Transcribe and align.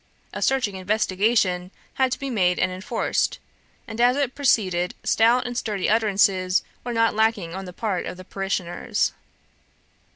A 0.33 0.41
searching 0.41 0.77
investigation 0.77 1.69
had 1.93 2.11
to 2.11 2.17
be 2.17 2.31
made 2.31 2.57
and 2.57 2.71
enforced, 2.71 3.37
and 3.87 4.01
as 4.01 4.17
it 4.17 4.33
proceeded 4.33 4.95
stout 5.03 5.45
and 5.45 5.55
sturdy 5.55 5.87
utterances 5.91 6.63
were 6.83 6.91
not 6.91 7.13
lacking 7.13 7.53
on 7.53 7.65
the 7.65 7.71
part 7.71 8.07
of 8.07 8.17
the 8.17 8.25
parishioners. 8.25 9.11